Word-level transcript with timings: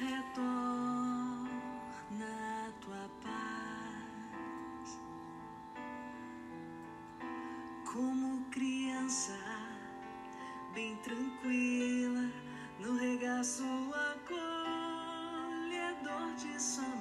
retorna 0.00 1.48
tua 2.80 3.10
paz. 3.20 4.98
Como 7.92 8.44
criança 8.50 9.36
bem 10.72 10.96
tranquila 10.98 12.30
no 12.78 12.96
regaço 12.96 13.64
acolhedor 14.12 15.14
de 16.36 16.62
sua 16.62 16.97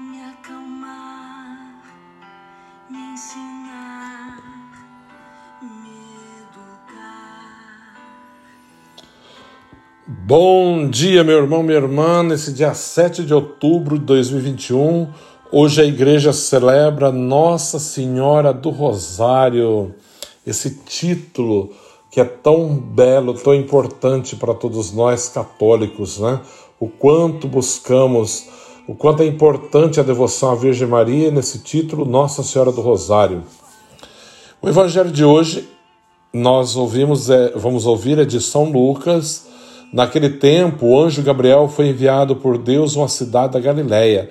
me 0.00 0.22
acalmar, 0.24 1.80
me 2.90 2.98
ensinar, 3.14 4.42
me 5.62 6.16
educar. 6.42 7.94
Bom 10.06 10.90
dia, 10.90 11.24
meu 11.24 11.38
irmão, 11.38 11.62
minha 11.62 11.78
irmã. 11.78 12.22
Nesse 12.22 12.52
dia 12.52 12.74
7 12.74 13.24
de 13.24 13.32
outubro 13.32 13.98
de 13.98 14.04
2021, 14.04 15.10
hoje 15.56 15.80
a 15.80 15.84
igreja 15.84 16.32
celebra 16.32 17.12
Nossa 17.12 17.78
Senhora 17.78 18.52
do 18.52 18.70
Rosário. 18.70 19.94
Esse 20.44 20.80
título 20.84 21.70
que 22.10 22.20
é 22.20 22.24
tão 22.24 22.74
belo, 22.74 23.34
tão 23.34 23.54
importante 23.54 24.34
para 24.34 24.52
todos 24.52 24.92
nós 24.92 25.28
católicos, 25.28 26.18
né? 26.18 26.40
O 26.80 26.88
quanto 26.88 27.46
buscamos, 27.46 28.48
o 28.88 28.96
quanto 28.96 29.22
é 29.22 29.26
importante 29.26 30.00
a 30.00 30.02
devoção 30.02 30.50
à 30.50 30.54
Virgem 30.56 30.88
Maria 30.88 31.30
nesse 31.30 31.60
título 31.60 32.04
Nossa 32.04 32.42
Senhora 32.42 32.72
do 32.72 32.80
Rosário. 32.80 33.44
O 34.60 34.68
evangelho 34.68 35.12
de 35.12 35.24
hoje 35.24 35.68
nós 36.32 36.74
ouvimos, 36.74 37.30
é, 37.30 37.52
vamos 37.54 37.86
ouvir 37.86 38.18
é 38.18 38.24
de 38.24 38.40
São 38.40 38.64
Lucas. 38.64 39.46
Naquele 39.92 40.30
tempo, 40.30 40.86
o 40.86 41.00
anjo 41.00 41.22
Gabriel 41.22 41.68
foi 41.68 41.90
enviado 41.90 42.34
por 42.34 42.58
Deus 42.58 42.96
a 42.96 43.00
uma 43.00 43.08
cidade 43.08 43.52
da 43.52 43.60
Galiléia, 43.60 44.30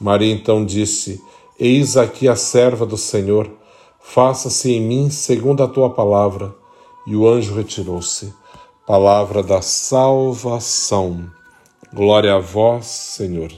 Maria 0.00 0.32
então 0.32 0.64
disse: 0.64 1.22
Eis 1.58 1.96
aqui 1.96 2.26
a 2.26 2.34
serva 2.34 2.86
do 2.86 2.96
Senhor, 2.96 3.50
faça-se 4.00 4.72
em 4.72 4.80
mim 4.80 5.10
segundo 5.10 5.62
a 5.62 5.68
tua 5.68 5.90
palavra. 5.90 6.54
E 7.06 7.14
o 7.14 7.28
anjo 7.28 7.54
retirou-se. 7.54 8.32
Palavra 8.86 9.42
da 9.42 9.60
salvação. 9.60 11.30
Glória 11.92 12.34
a 12.34 12.38
vós, 12.38 12.86
Senhor. 12.86 13.52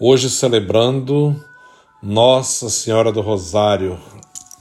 Hoje 0.00 0.30
celebrando 0.30 1.36
Nossa 2.02 2.70
Senhora 2.70 3.12
do 3.12 3.20
Rosário. 3.20 3.98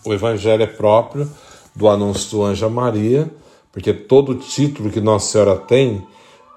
O 0.06 0.14
evangelho 0.14 0.64
é 0.64 0.68
próprio 0.68 1.30
do 1.76 1.88
anúncio 1.88 2.32
do 2.32 2.44
anjo 2.44 2.66
a 2.66 2.70
Maria, 2.70 3.32
porque 3.72 3.94
todo 3.94 4.36
título 4.36 4.90
que 4.90 5.00
Nossa 5.00 5.32
Senhora 5.32 5.56
tem, 5.56 6.06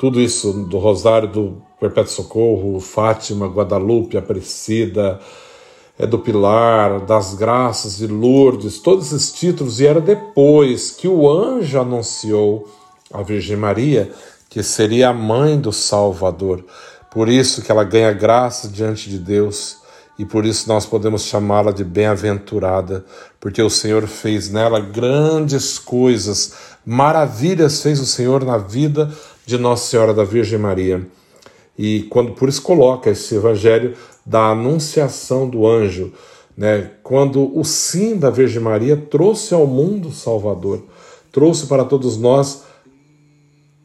tudo 0.01 0.19
isso 0.19 0.55
do 0.65 0.79
Rosário 0.79 1.29
do 1.29 1.63
Perpétuo 1.79 2.11
Socorro, 2.11 2.81
Fátima, 2.81 3.47
Guadalupe, 3.47 4.17
Aparecida, 4.17 5.21
é 5.99 6.07
do 6.07 6.19
Pilar, 6.19 7.05
das 7.05 7.35
Graças 7.35 7.99
de 7.99 8.07
Lourdes, 8.07 8.79
todos 8.79 9.13
esses 9.13 9.31
títulos 9.31 9.77
vieram 9.77 10.01
depois 10.01 10.91
que 10.91 11.07
o 11.07 11.31
anjo 11.31 11.79
anunciou 11.79 12.67
à 13.13 13.21
Virgem 13.21 13.59
Maria 13.59 14.11
que 14.49 14.63
seria 14.63 15.11
a 15.11 15.13
mãe 15.13 15.61
do 15.61 15.71
Salvador. 15.71 16.65
Por 17.11 17.29
isso 17.29 17.61
que 17.61 17.71
ela 17.71 17.85
ganha 17.85 18.11
graça 18.11 18.69
diante 18.69 19.11
de 19.11 19.19
Deus 19.19 19.77
e 20.19 20.25
por 20.25 20.47
isso 20.47 20.67
nós 20.67 20.87
podemos 20.87 21.25
chamá-la 21.25 21.73
de 21.73 21.85
bem-aventurada, 21.85 23.05
porque 23.39 23.61
o 23.61 23.69
Senhor 23.69 24.07
fez 24.07 24.51
nela 24.51 24.81
grandes 24.81 25.79
coisas, 25.79 26.55
maravilhas 26.87 27.83
fez 27.83 28.01
o 28.01 28.07
Senhor 28.07 28.45
na 28.47 28.57
vida 28.57 29.11
de 29.51 29.59
Nossa 29.59 29.91
Senhora 29.91 30.15
da 30.15 30.23
Virgem 30.23 30.61
Maria. 30.61 31.05
E 31.77 32.05
quando 32.05 32.33
por 32.35 32.49
isso 32.49 32.63
coloca 32.63 33.11
esse 33.11 33.35
evangelho 33.35 33.97
da 34.25 34.51
anunciação 34.51 35.49
do 35.49 35.67
anjo, 35.67 36.13
né? 36.57 36.93
Quando 37.03 37.59
o 37.59 37.65
sim 37.65 38.17
da 38.17 38.31
Virgem 38.31 38.63
Maria 38.63 38.97
trouxe 38.97 39.53
ao 39.53 39.67
mundo 39.67 40.13
Salvador, 40.13 40.85
trouxe 41.33 41.67
para 41.67 41.85
todos 41.85 42.17
nós 42.17 42.63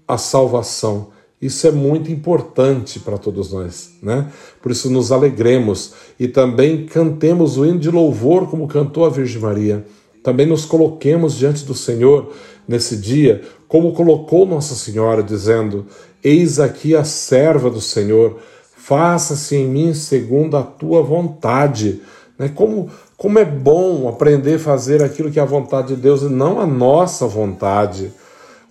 a 0.08 0.20
salvação. 0.20 1.08
Isso 1.42 1.66
é 1.66 1.72
muito 1.72 2.12
importante 2.12 3.00
para 3.00 3.18
todos 3.18 3.52
nós, 3.52 3.92
né? 4.04 4.32
Por 4.62 4.72
isso 4.72 4.92
nos 4.92 5.12
alegremos 5.12 5.94
e 6.20 6.28
também 6.28 6.86
cantemos 6.86 7.58
o 7.58 7.66
hino 7.66 7.80
de 7.80 7.90
louvor 7.90 8.48
como 8.48 8.68
cantou 8.68 9.04
a 9.04 9.10
Virgem 9.10 9.42
Maria. 9.42 9.84
Também 10.26 10.48
nos 10.48 10.66
coloquemos 10.66 11.36
diante 11.36 11.64
do 11.66 11.76
Senhor 11.76 12.34
nesse 12.68 12.98
dia, 12.98 13.44
como 13.68 13.94
colocou 13.94 14.44
Nossa 14.44 14.74
Senhora, 14.74 15.22
dizendo: 15.22 15.86
Eis 16.24 16.60
aqui 16.60 16.96
a 16.96 17.04
serva 17.04 17.70
do 17.70 17.80
Senhor, 17.80 18.40
faça-se 18.76 19.56
em 19.56 19.68
mim 19.68 19.94
segundo 19.94 20.58
a 20.58 20.64
tua 20.64 21.04
vontade. 21.04 22.02
Né? 22.40 22.50
Como, 22.50 22.90
como 23.16 23.38
é 23.38 23.46
bom 23.46 24.10
aprender 24.10 24.56
a 24.56 24.60
fazer 24.60 25.04
aquilo 25.04 25.30
que 25.30 25.38
é 25.38 25.44
a 25.44 25.46
vontade 25.46 25.90
de 25.90 26.02
Deus 26.02 26.24
e 26.24 26.30
não 26.30 26.60
a 26.60 26.66
nossa 26.66 27.28
vontade. 27.28 28.12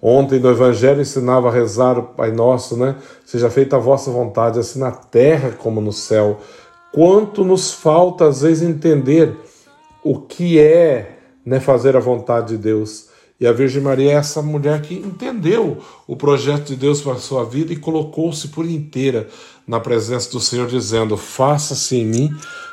Ontem 0.03 0.41
no 0.41 0.51
Evangelho 0.51 1.03
ensinava 1.03 1.51
a 1.51 1.53
rezar 1.53 1.97
o 1.97 2.03
Pai 2.03 2.33
Nosso, 2.33 2.77
né? 2.77 2.97
Seja 3.25 3.49
feita 3.49 3.77
a 3.77 3.79
vossa 3.79 4.11
vontade, 4.11 4.59
assim 4.59 4.81
na 4.81 4.91
terra 4.91 5.53
como 5.57 5.81
no 5.81 5.93
céu. 5.93 6.41
Quanto 6.93 7.45
nos 7.45 7.73
falta, 7.73 8.27
às 8.27 8.43
vezes, 8.43 8.69
entender 8.69 9.33
o 10.03 10.19
que 10.19 10.59
é 10.59 11.14
né, 11.45 11.61
fazer 11.61 11.97
a 11.97 12.01
vontade 12.01 12.57
de 12.57 12.59
Deus. 12.59 13.09
E 13.41 13.47
a 13.47 13.53
Virgem 13.53 13.83
Maria 13.83 14.13
é 14.13 14.15
essa 14.15 14.41
mulher 14.41 14.81
que 14.81 14.95
entendeu 14.95 15.83
o 16.07 16.15
projeto 16.15 16.69
de 16.69 16.77
Deus 16.77 17.01
para 17.01 17.15
a 17.15 17.19
sua 17.19 17.45
vida 17.45 17.73
e 17.73 17.77
colocou-se 17.77 18.49
por 18.49 18.65
inteira 18.65 19.29
na 19.67 19.81
presença 19.81 20.31
do 20.31 20.41
Senhor, 20.41 20.69
dizendo: 20.69 21.17
Faça-se 21.17 21.97
em 21.97 22.07
mim 22.07 22.31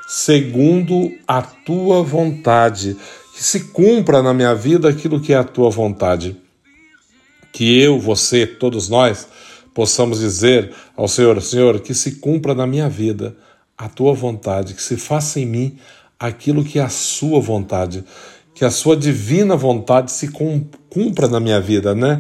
segundo 0.08 1.12
a 1.28 1.42
tua 1.42 2.04
vontade, 2.04 2.96
que 3.34 3.44
se 3.44 3.62
cumpra 3.72 4.22
na 4.22 4.34
minha 4.34 4.54
vida 4.54 4.88
aquilo 4.88 5.20
que 5.20 5.34
é 5.34 5.38
a 5.38 5.44
tua 5.44 5.70
vontade. 5.70 6.38
Que 7.52 7.82
eu, 7.82 8.00
você, 8.00 8.46
todos 8.46 8.88
nós, 8.88 9.28
possamos 9.74 10.20
dizer 10.20 10.74
ao 10.96 11.08
Senhor: 11.08 11.42
Senhor, 11.42 11.80
que 11.80 11.94
se 11.94 12.18
cumpra 12.18 12.54
na 12.54 12.68
minha 12.68 12.88
vida 12.88 13.36
a 13.78 13.90
tua 13.90 14.14
vontade, 14.14 14.76
que 14.76 14.82
se 14.82 14.96
faça 14.96 15.40
em 15.40 15.46
mim 15.46 15.78
aquilo 16.20 16.64
que 16.64 16.78
é 16.78 16.84
a 16.84 16.90
sua 16.90 17.40
vontade, 17.40 18.04
que 18.62 18.66
a 18.66 18.70
sua 18.70 18.96
divina 18.96 19.56
vontade 19.56 20.12
se 20.12 20.30
cumpra 20.88 21.28
na 21.28 21.40
minha 21.40 21.60
vida, 21.60 21.96
né? 21.96 22.20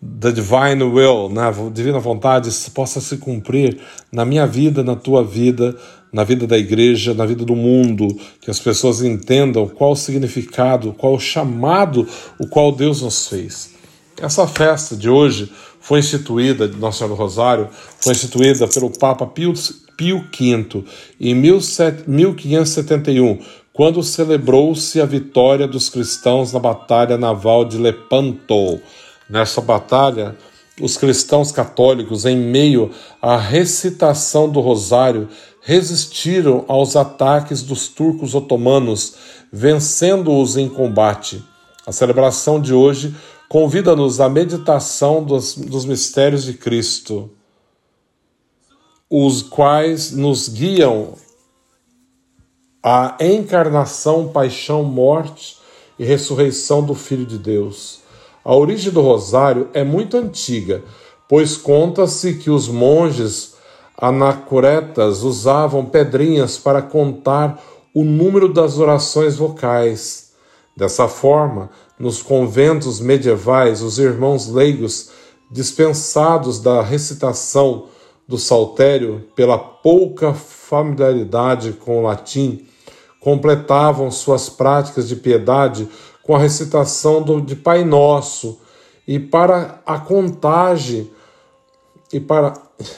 The 0.00 0.30
divine 0.30 0.84
will, 0.84 1.28
né? 1.28 1.48
a 1.48 1.52
divina 1.68 1.98
vontade 1.98 2.48
possa 2.72 3.00
se 3.00 3.16
cumprir 3.16 3.76
na 4.12 4.24
minha 4.24 4.46
vida, 4.46 4.84
na 4.84 4.94
tua 4.94 5.24
vida, 5.24 5.76
na 6.12 6.22
vida 6.22 6.46
da 6.46 6.56
igreja, 6.56 7.12
na 7.12 7.26
vida 7.26 7.44
do 7.44 7.56
mundo, 7.56 8.06
que 8.40 8.52
as 8.52 8.60
pessoas 8.60 9.02
entendam 9.02 9.66
qual 9.66 9.90
o 9.90 9.96
significado, 9.96 10.92
qual 10.92 11.14
o 11.14 11.18
chamado 11.18 12.06
o 12.38 12.46
qual 12.46 12.70
Deus 12.70 13.02
nos 13.02 13.26
fez. 13.26 13.70
Essa 14.22 14.46
festa 14.46 14.94
de 14.94 15.10
hoje 15.10 15.50
foi 15.80 15.98
instituída, 15.98 16.68
Nossa 16.68 16.98
Senhora 16.98 17.16
do 17.16 17.20
Rosário, 17.20 17.68
foi 17.98 18.12
instituída 18.12 18.68
pelo 18.68 18.96
Papa 18.96 19.26
Pio, 19.26 19.52
Pio 19.96 20.20
V 20.20 20.84
em 21.20 21.34
1571, 21.34 23.40
quando 23.80 24.02
celebrou-se 24.02 25.00
a 25.00 25.06
vitória 25.06 25.66
dos 25.66 25.88
cristãos 25.88 26.52
na 26.52 26.58
Batalha 26.58 27.16
Naval 27.16 27.64
de 27.64 27.78
Lepanto. 27.78 28.78
Nessa 29.26 29.62
batalha, 29.62 30.36
os 30.78 30.98
cristãos 30.98 31.50
católicos, 31.50 32.26
em 32.26 32.36
meio 32.36 32.90
à 33.22 33.38
recitação 33.38 34.50
do 34.50 34.60
Rosário, 34.60 35.30
resistiram 35.62 36.62
aos 36.68 36.94
ataques 36.94 37.62
dos 37.62 37.88
turcos 37.88 38.34
otomanos, 38.34 39.14
vencendo-os 39.50 40.58
em 40.58 40.68
combate. 40.68 41.42
A 41.86 41.90
celebração 41.90 42.60
de 42.60 42.74
hoje 42.74 43.14
convida-nos 43.48 44.20
à 44.20 44.28
meditação 44.28 45.24
dos, 45.24 45.56
dos 45.56 45.86
mistérios 45.86 46.44
de 46.44 46.52
Cristo, 46.52 47.30
os 49.08 49.40
quais 49.40 50.12
nos 50.12 50.50
guiam 50.50 51.14
à 52.82 53.16
encarnação, 53.20 54.28
paixão, 54.28 54.82
morte 54.82 55.58
e 55.98 56.04
ressurreição 56.04 56.82
do 56.82 56.94
Filho 56.94 57.26
de 57.26 57.38
Deus. 57.38 58.00
A 58.44 58.54
origem 58.54 58.92
do 58.92 59.02
rosário 59.02 59.68
é 59.74 59.84
muito 59.84 60.16
antiga, 60.16 60.82
pois 61.28 61.56
conta-se 61.56 62.34
que 62.34 62.50
os 62.50 62.68
monges 62.68 63.54
anacoretas 63.96 65.22
usavam 65.22 65.84
pedrinhas 65.84 66.56
para 66.56 66.80
contar 66.80 67.62
o 67.94 68.02
número 68.02 68.52
das 68.52 68.78
orações 68.78 69.36
vocais. 69.36 70.30
Dessa 70.74 71.06
forma, 71.06 71.68
nos 71.98 72.22
conventos 72.22 72.98
medievais, 72.98 73.82
os 73.82 73.98
irmãos 73.98 74.48
leigos, 74.48 75.10
dispensados 75.50 76.60
da 76.60 76.80
recitação 76.80 77.88
do 78.30 78.38
saltério 78.38 79.26
pela 79.34 79.58
pouca 79.58 80.32
familiaridade 80.32 81.72
com 81.72 81.98
o 81.98 82.02
latim, 82.02 82.64
completavam 83.18 84.08
suas 84.08 84.48
práticas 84.48 85.08
de 85.08 85.16
piedade 85.16 85.88
com 86.22 86.36
a 86.36 86.38
recitação 86.38 87.20
do, 87.20 87.40
de 87.40 87.56
Pai 87.56 87.82
Nosso 87.82 88.60
e 89.04 89.18
para 89.18 89.80
a 89.84 89.98
contagem 89.98 91.10
e 92.12 92.20
para, 92.20 92.54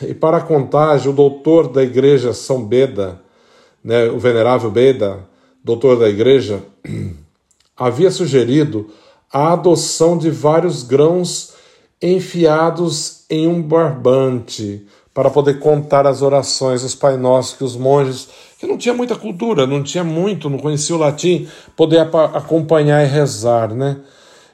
e 0.07 0.13
para 0.13 0.37
a 0.37 0.43
contagem, 0.43 1.11
o 1.11 1.15
doutor 1.15 1.69
da 1.69 1.83
igreja 1.83 2.35
São 2.35 2.63
Beda, 2.63 3.19
né, 3.83 4.11
o 4.11 4.19
venerável 4.19 4.71
Beda, 4.71 5.27
doutor 5.65 5.99
da 5.99 6.11
igreja, 6.11 6.63
havia 7.75 8.11
sugerido 8.11 8.91
a 9.33 9.55
adoção 9.55 10.19
de 10.19 10.31
vários 10.31 10.83
grãos 10.83 11.55
enfiados 12.03 13.25
em 13.31 13.47
um 13.47 13.63
barbante 13.63 14.87
para 15.15 15.31
poder 15.31 15.59
contar 15.59 16.07
as 16.07 16.23
orações, 16.23 16.83
os 16.83 16.95
Pai 16.95 17.17
Nossos 17.17 17.57
que 17.57 17.65
os 17.65 17.77
monges, 17.77 18.29
que 18.59 18.67
não 18.67 18.79
tinha 18.79 18.95
muita 18.95 19.15
cultura, 19.15 19.67
não 19.67 19.83
tinha 19.83 20.03
muito, 20.03 20.49
não 20.49 20.59
conhecia 20.59 20.97
o 20.97 20.99
latim, 20.99 21.47
poder 21.77 21.99
acompanhar 21.99 23.05
e 23.05 23.09
rezar, 23.09 23.75
né? 23.75 24.01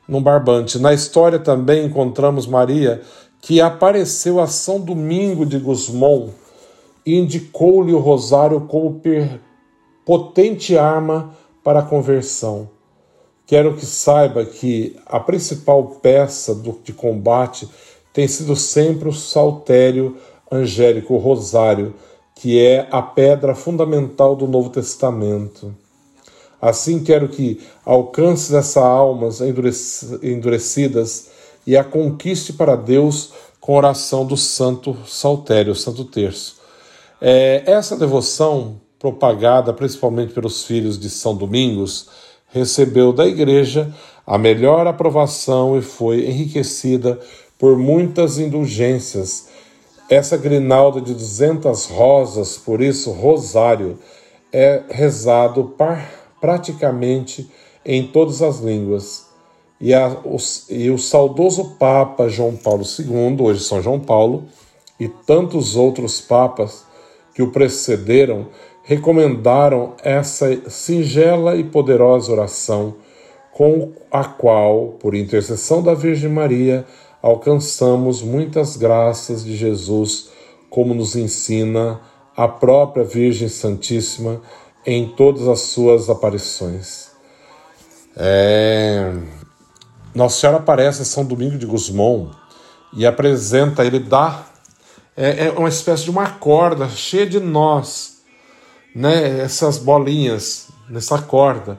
Num 0.08 0.22
barbante. 0.22 0.78
Na 0.78 0.92
história 0.92 1.38
também 1.38 1.84
encontramos 1.84 2.46
Maria 2.46 3.02
que 3.40 3.60
apareceu 3.60 4.40
a 4.40 4.46
São 4.46 4.80
Domingo 4.80 5.46
de 5.46 5.58
Gusmão 5.58 6.30
e 7.06 7.16
indicou-lhe 7.16 7.92
o 7.92 7.98
rosário 7.98 8.62
como 8.62 9.00
potente 10.04 10.76
arma 10.76 11.34
para 11.62 11.80
a 11.80 11.84
conversão. 11.84 12.68
Quero 13.46 13.74
que 13.76 13.86
saiba 13.86 14.44
que 14.44 14.96
a 15.06 15.20
principal 15.20 15.84
peça 16.02 16.54
de 16.82 16.92
combate 16.92 17.68
tem 18.12 18.26
sido 18.26 18.56
sempre 18.56 19.08
o 19.08 19.12
saltério 19.12 20.16
angélico, 20.50 21.14
o 21.14 21.18
rosário, 21.18 21.94
que 22.34 22.58
é 22.58 22.86
a 22.90 23.02
pedra 23.02 23.54
fundamental 23.54 24.36
do 24.36 24.46
Novo 24.46 24.70
Testamento. 24.70 25.74
Assim 26.60 27.02
quero 27.02 27.28
que 27.28 27.60
alcance 27.84 28.54
essas 28.54 28.76
almas 28.76 29.40
endurecidas 29.40 31.30
e 31.66 31.76
a 31.76 31.84
conquiste 31.84 32.52
para 32.52 32.76
Deus 32.76 33.32
com 33.60 33.76
oração 33.76 34.24
do 34.24 34.36
Santo 34.36 34.96
Saltério, 35.06 35.74
Santo 35.74 36.04
Terço. 36.04 36.56
É, 37.20 37.62
essa 37.66 37.96
devoção, 37.96 38.80
propagada 38.98 39.72
principalmente 39.72 40.32
pelos 40.32 40.64
filhos 40.64 40.98
de 40.98 41.10
São 41.10 41.36
Domingos, 41.36 42.08
recebeu 42.48 43.12
da 43.12 43.26
Igreja 43.26 43.92
a 44.26 44.38
melhor 44.38 44.86
aprovação 44.86 45.76
e 45.78 45.82
foi 45.82 46.26
enriquecida 46.26 47.18
por 47.58 47.76
muitas 47.76 48.38
indulgências. 48.38 49.48
Essa 50.10 50.38
grinalda 50.38 51.02
de 51.02 51.12
200 51.12 51.86
rosas, 51.86 52.56
por 52.56 52.80
isso 52.80 53.10
rosário, 53.10 53.98
é 54.50 54.82
rezado 54.88 55.74
par, 55.76 56.10
praticamente 56.40 57.50
em 57.84 58.06
todas 58.06 58.40
as 58.40 58.60
línguas. 58.60 59.26
E, 59.78 59.92
a, 59.92 60.16
e 60.70 60.90
o 60.90 60.98
saudoso 60.98 61.76
Papa 61.78 62.26
João 62.26 62.56
Paulo 62.56 62.84
II, 62.84 63.36
hoje 63.40 63.62
São 63.62 63.82
João 63.82 64.00
Paulo, 64.00 64.44
e 64.98 65.08
tantos 65.08 65.76
outros 65.76 66.20
papas 66.22 66.84
que 67.34 67.42
o 67.42 67.52
precederam, 67.52 68.48
recomendaram 68.82 69.92
essa 70.02 70.70
singela 70.70 71.54
e 71.54 71.62
poderosa 71.62 72.32
oração, 72.32 72.96
com 73.52 73.92
a 74.10 74.24
qual, 74.24 74.96
por 74.98 75.14
intercessão 75.14 75.82
da 75.82 75.92
Virgem 75.92 76.30
Maria, 76.30 76.86
alcançamos 77.22 78.22
muitas 78.22 78.76
graças 78.76 79.44
de 79.44 79.56
Jesus, 79.56 80.30
como 80.70 80.94
nos 80.94 81.16
ensina 81.16 82.00
a 82.36 82.46
própria 82.46 83.04
Virgem 83.04 83.48
Santíssima 83.48 84.40
em 84.86 85.08
todas 85.08 85.48
as 85.48 85.60
suas 85.60 86.08
aparições. 86.08 87.08
É... 88.16 89.12
Nossa 90.14 90.40
Senhora 90.40 90.58
aparece 90.58 91.02
em 91.02 91.04
São 91.04 91.24
Domingo 91.24 91.58
de 91.58 91.66
Gusmão 91.66 92.30
e 92.92 93.06
apresenta, 93.06 93.84
ele 93.84 93.98
dá, 93.98 94.46
é, 95.16 95.46
é 95.46 95.50
uma 95.50 95.68
espécie 95.68 96.04
de 96.04 96.10
uma 96.10 96.30
corda 96.30 96.88
cheia 96.88 97.26
de 97.26 97.38
nós, 97.38 98.18
né? 98.94 99.40
essas 99.40 99.78
bolinhas 99.78 100.68
nessa 100.88 101.20
corda. 101.20 101.78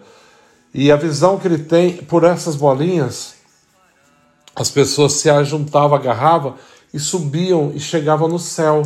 E 0.74 0.92
a 0.92 0.96
visão 0.96 1.40
que 1.40 1.48
ele 1.48 1.58
tem 1.58 1.98
por 1.98 2.24
essas 2.24 2.56
bolinhas, 2.56 3.39
as 4.60 4.70
pessoas 4.70 5.14
se 5.14 5.30
ajuntavam, 5.30 5.98
agarravam 5.98 6.56
e 6.94 7.00
subiam 7.00 7.72
e 7.74 7.80
chegavam 7.80 8.28
no 8.28 8.38
céu. 8.38 8.84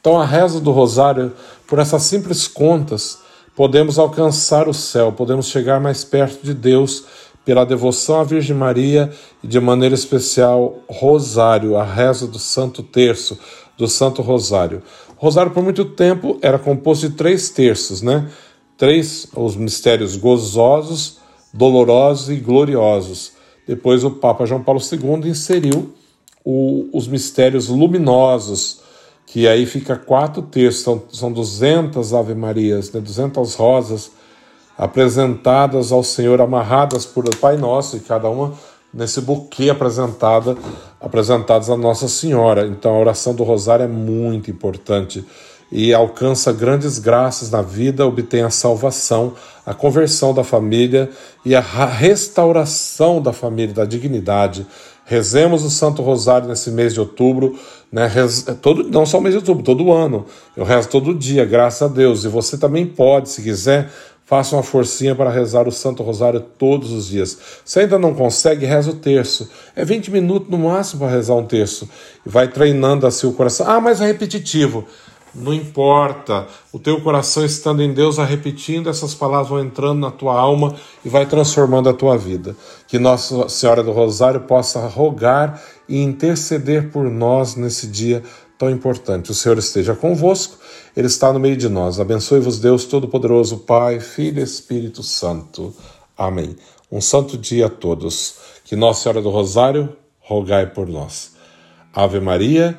Então 0.00 0.20
a 0.20 0.24
reza 0.24 0.58
do 0.58 0.72
rosário, 0.72 1.32
por 1.66 1.78
essas 1.78 2.02
simples 2.04 2.48
contas, 2.48 3.18
podemos 3.54 3.98
alcançar 3.98 4.68
o 4.68 4.74
céu, 4.74 5.12
podemos 5.12 5.48
chegar 5.48 5.78
mais 5.80 6.02
perto 6.02 6.42
de 6.42 6.54
Deus 6.54 7.04
pela 7.44 7.64
devoção 7.64 8.20
à 8.20 8.24
Virgem 8.24 8.56
Maria 8.56 9.12
e, 9.42 9.46
de 9.46 9.60
maneira 9.60 9.94
especial, 9.94 10.78
Rosário, 10.88 11.76
a 11.76 11.84
reza 11.84 12.26
do 12.26 12.38
Santo 12.38 12.82
Terço, 12.82 13.38
do 13.76 13.88
Santo 13.88 14.22
Rosário. 14.22 14.82
O 15.18 15.24
rosário, 15.24 15.52
por 15.52 15.62
muito 15.62 15.84
tempo, 15.84 16.38
era 16.40 16.58
composto 16.58 17.08
de 17.08 17.14
três 17.14 17.50
terços, 17.50 18.00
né? 18.00 18.28
três 18.76 19.28
os 19.36 19.56
mistérios 19.56 20.16
gozosos, 20.16 21.18
dolorosos 21.52 22.30
e 22.30 22.36
gloriosos. 22.36 23.41
Depois 23.66 24.04
o 24.04 24.10
Papa 24.10 24.44
João 24.46 24.62
Paulo 24.62 24.80
II 24.80 25.28
inseriu 25.30 25.92
o, 26.44 26.88
os 26.92 27.06
mistérios 27.06 27.68
luminosos, 27.68 28.80
que 29.26 29.46
aí 29.46 29.64
fica 29.66 29.96
quatro 29.96 30.42
textos, 30.42 30.82
são, 30.82 31.02
são 31.12 31.32
200 31.32 32.12
Ave 32.12 32.34
Marias, 32.34 32.92
né, 32.92 33.00
200 33.00 33.54
rosas 33.54 34.10
apresentadas 34.76 35.92
ao 35.92 36.02
Senhor, 36.02 36.40
amarradas 36.40 37.06
por 37.06 37.24
Pai 37.36 37.56
Nosso, 37.56 37.96
e 37.96 38.00
cada 38.00 38.28
uma 38.28 38.52
nesse 38.92 39.20
buquê 39.20 39.70
apresentada, 39.70 40.56
apresentadas 41.00 41.70
a 41.70 41.76
Nossa 41.76 42.08
Senhora. 42.08 42.66
Então 42.66 42.94
a 42.94 42.98
oração 42.98 43.34
do 43.34 43.42
Rosário 43.42 43.84
é 43.84 43.88
muito 43.88 44.50
importante 44.50 45.24
e 45.72 45.94
alcança 45.94 46.52
grandes 46.52 46.98
graças 46.98 47.50
na 47.50 47.62
vida, 47.62 48.06
obtém 48.06 48.42
a 48.42 48.50
salvação, 48.50 49.32
a 49.64 49.72
conversão 49.72 50.34
da 50.34 50.44
família 50.44 51.08
e 51.44 51.54
a 51.54 51.60
restauração 51.60 53.22
da 53.22 53.32
família, 53.32 53.74
da 53.74 53.86
dignidade. 53.86 54.66
Rezemos 55.06 55.64
o 55.64 55.70
Santo 55.70 56.02
Rosário 56.02 56.46
nesse 56.46 56.70
mês 56.70 56.92
de 56.92 57.00
outubro, 57.00 57.58
né? 57.90 58.08
todo, 58.60 58.84
não 58.84 59.06
só 59.06 59.18
o 59.18 59.20
mês 59.22 59.32
de 59.34 59.38
outubro, 59.38 59.64
todo 59.64 59.90
ano. 59.90 60.26
Eu 60.54 60.64
rezo 60.64 60.88
todo 60.88 61.14
dia, 61.14 61.44
graças 61.44 61.82
a 61.82 61.88
Deus. 61.88 62.24
E 62.24 62.28
você 62.28 62.58
também 62.58 62.86
pode, 62.86 63.30
se 63.30 63.42
quiser, 63.42 63.90
Faça 64.32 64.56
uma 64.56 64.62
forcinha 64.62 65.14
para 65.14 65.28
rezar 65.28 65.68
o 65.68 65.70
Santo 65.70 66.02
Rosário 66.02 66.40
todos 66.40 66.90
os 66.90 67.06
dias. 67.06 67.36
Se 67.66 67.80
ainda 67.80 67.98
não 67.98 68.14
consegue, 68.14 68.64
reza 68.64 68.90
o 68.90 68.94
terço. 68.94 69.50
É 69.76 69.84
20 69.84 70.10
minutos 70.10 70.48
no 70.48 70.56
máximo 70.56 71.00
para 71.00 71.10
rezar 71.10 71.34
um 71.34 71.44
terço. 71.44 71.86
E 72.24 72.30
vai 72.30 72.48
treinando 72.48 73.06
assim 73.06 73.26
o 73.26 73.34
coração. 73.34 73.68
Ah, 73.68 73.78
mas 73.78 74.00
é 74.00 74.06
repetitivo. 74.06 74.86
Não 75.34 75.52
importa. 75.54 76.46
O 76.72 76.78
teu 76.78 77.00
coração 77.00 77.44
estando 77.44 77.82
em 77.82 77.92
Deus, 77.92 78.18
a 78.18 78.24
repetindo, 78.24 78.90
essas 78.90 79.14
palavras 79.14 79.48
vão 79.48 79.60
entrando 79.60 80.00
na 80.00 80.10
tua 80.10 80.38
alma 80.38 80.74
e 81.04 81.08
vai 81.08 81.24
transformando 81.24 81.88
a 81.88 81.94
tua 81.94 82.18
vida. 82.18 82.54
Que 82.86 82.98
Nossa 82.98 83.48
Senhora 83.48 83.82
do 83.82 83.92
Rosário 83.92 84.42
possa 84.42 84.86
rogar 84.86 85.62
e 85.88 86.02
interceder 86.02 86.90
por 86.90 87.10
nós 87.10 87.56
nesse 87.56 87.86
dia 87.86 88.22
tão 88.58 88.70
importante. 88.70 89.30
O 89.30 89.34
Senhor 89.34 89.56
esteja 89.58 89.94
convosco, 89.94 90.58
Ele 90.96 91.06
está 91.06 91.32
no 91.32 91.40
meio 91.40 91.56
de 91.56 91.68
nós. 91.68 91.98
Abençoe-vos, 91.98 92.60
Deus 92.60 92.84
Todo-Poderoso, 92.84 93.58
Pai, 93.58 94.00
Filho 94.00 94.40
e 94.40 94.44
Espírito 94.44 95.02
Santo. 95.02 95.74
Amém. 96.16 96.54
Um 96.90 97.00
santo 97.00 97.38
dia 97.38 97.66
a 97.66 97.70
todos. 97.70 98.36
Que 98.64 98.76
Nossa 98.76 99.02
Senhora 99.02 99.22
do 99.22 99.30
Rosário 99.30 99.96
rogai 100.20 100.66
por 100.66 100.86
nós. 100.88 101.32
Ave 101.92 102.20
Maria, 102.20 102.78